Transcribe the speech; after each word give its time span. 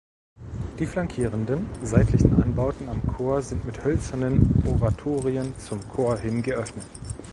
Die 0.79 0.87
flankierenden 0.87 1.69
seitlichen 1.83 2.41
Anbauten 2.41 2.89
am 2.89 3.05
Chor 3.05 3.43
sind 3.43 3.63
mit 3.65 3.83
hölzernen 3.83 4.63
Oratorien 4.65 5.53
zum 5.59 5.87
Chor 5.89 6.17
hin 6.17 6.41
geöffnet. 6.41 6.87